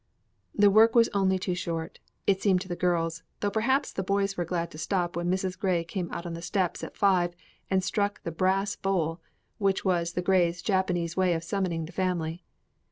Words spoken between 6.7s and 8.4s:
at five and struck the